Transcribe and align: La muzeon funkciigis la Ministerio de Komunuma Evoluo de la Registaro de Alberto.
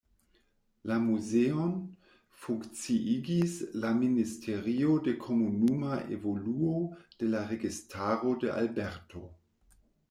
La 0.91 0.95
muzeon 1.01 1.75
funkciigis 2.45 3.53
la 3.83 3.93
Ministerio 3.99 4.97
de 5.09 5.13
Komunuma 5.27 6.01
Evoluo 6.17 6.81
de 7.23 7.27
la 7.37 7.45
Registaro 7.55 8.35
de 8.45 8.49
Alberto. 8.61 9.27